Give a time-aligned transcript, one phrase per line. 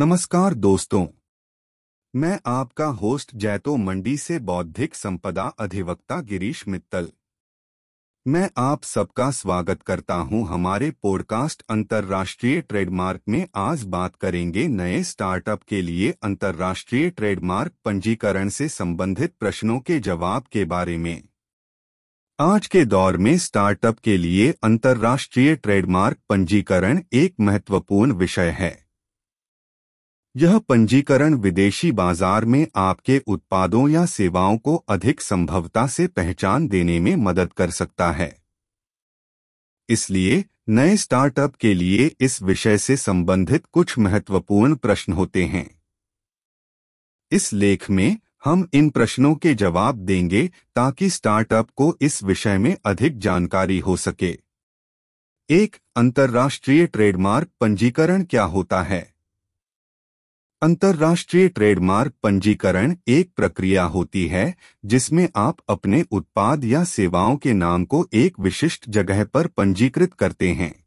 [0.00, 1.06] नमस्कार दोस्तों।
[2.16, 7.10] मैं आपका होस्ट जैतो मंडी से बौद्धिक संपदा अधिवक्ता गिरीश मित्तल।
[8.26, 15.02] मैं आप सबका स्वागत करता हूँ हमारे पॉडकास्ट अंतर्राष्ट्रीय ट्रेडमार्क में। आज बात करेंगे नए
[15.02, 21.22] स्टार्टअप के लिए अंतर्राष्ट्रीय ट्रेडमार्क पंजीकरण से संबंधित प्रश्नों के जवाब के बारे में।
[22.40, 28.89] आज के दौर में स्टार्टअप के लिए अंतर्राष्ट्रीय ट्रेडमार्क पंजीकरण एक महत्वपूर्ण विषय है।
[30.36, 37.00] यह पंजीकरण विदेशी बाज़ार में आपके उत्पादों या सेवाओं को अधिक संभवता से पहचान देने
[37.00, 38.42] में मदद कर सकता है।
[39.88, 45.80] इसलिए, नए स्टार्टअप के लिए इस विषय से संबंधित कुछ महत्वपूर्ण प्रश्न होते हैं।
[47.32, 52.76] इस लेख में हम इन प्रश्नों के जवाब देंगे ताकि स्टार्टअप को इस विषय में
[52.84, 54.38] अधिक जानकारी हो सके।
[55.50, 59.19] एक, अंतर्राष्ट्रीय ट्रेडमार्क पंजीकरण क्या होता है?
[60.62, 67.84] अंतर्राष्ट्रीय ट्रेडमार्क पंजीकरण एक प्रक्रिया होती है, जिसमें आप अपने उत्पाद या सेवाओं के नाम
[67.84, 70.84] को एक विशिष्ट जगह पर पंजीकृत करते हैं।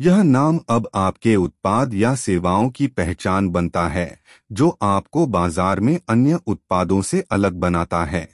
[0.00, 4.20] यह नाम अब आपके उत्पाद या सेवाओं की पहचान बनता है,
[4.52, 8.28] जो आपको बाज़ार में अन्य उत्पादों से अलग बनाता है।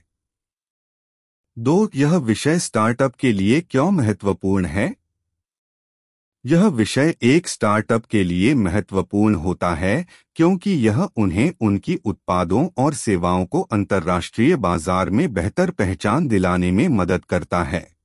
[1.59, 4.95] दो, यह विषय स्टार्टअप के लिए क्यों महत्वपूर्ण है?
[6.47, 12.95] यह विषय एक स्टार्टअप के लिए महत्वपूर्ण होता है, क्योंकि यह उन्हें उनकी उत्पादों और
[12.95, 17.97] सेवाओं को अंतर्राष्ट्रीय बाज़ार में बेहतर पहचान दिलाने में मदद करता है।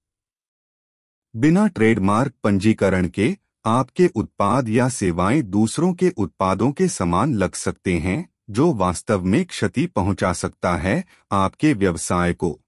[1.36, 7.98] बिना ट्रेडमार्क पंजीकरण के, आपके उत्पाद या सेवाएँ दूसरों के उत्पादों के समान लग सकते
[7.98, 12.62] हैं, जो वास्तव में क्षति पहुँचा सकता है आपके व्यवसाय को।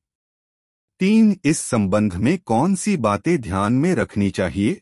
[0.99, 4.81] तीन, इस संबंध में कौन सी बातें ध्यान में रखनी चाहिए?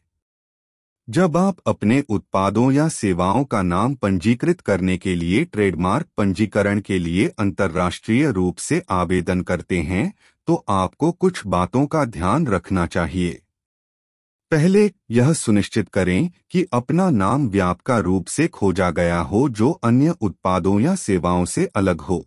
[1.07, 6.99] जब आप अपने उत्पादों या सेवाओं का नाम पंजीकृत करने के लिए ट्रेडमार्क पंजीकरण के
[6.99, 10.13] लिए अंतर्राष्ट्रीय रूप से आवेदन करते हैं
[10.47, 13.41] तो आपको कुछ बातों का ध्यान रखना चाहिए।
[14.51, 20.16] पहले यह सुनिश्चित करें कि अपना नाम व्यापका रूप से खोजा गया हो जो अन्य
[20.22, 22.25] उत्पादों या सेवाओं से अलग हो।